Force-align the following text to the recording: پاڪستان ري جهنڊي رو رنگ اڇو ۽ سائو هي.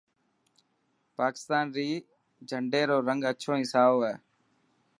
پاڪستان 1.19 1.65
ري 1.75 1.87
جهنڊي 2.49 2.81
رو 2.89 2.97
رنگ 3.07 3.21
اڇو 3.29 3.51
۽ 3.61 3.63
سائو 3.73 3.95
هي. 4.07 4.13